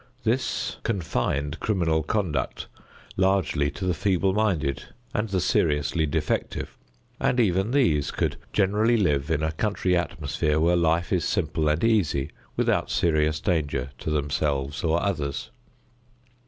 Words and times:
This 0.23 0.77
confined 0.81 1.59
criminal 1.59 2.01
conduct 2.01 2.65
largely 3.17 3.69
to 3.69 3.85
the 3.85 3.93
feeble 3.93 4.33
minded 4.33 4.85
and 5.13 5.29
the 5.29 5.39
seriously 5.39 6.07
defective, 6.07 6.75
and 7.19 7.39
even 7.39 7.69
these 7.69 8.09
could 8.09 8.37
generally 8.51 8.97
live 8.97 9.29
in 9.29 9.43
a 9.43 9.51
country 9.51 9.95
atmosphere 9.95 10.59
where 10.59 10.75
life 10.75 11.13
is 11.13 11.23
simple 11.23 11.67
and 11.69 11.83
easy, 11.83 12.31
without 12.57 12.89
serious 12.89 13.39
danger 13.39 13.91
to 13.99 14.09
themselves 14.09 14.83
or 14.83 14.99
others. 15.03 15.51